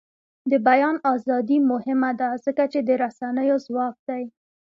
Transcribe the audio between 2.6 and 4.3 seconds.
چې د رسنیو ځواک دی.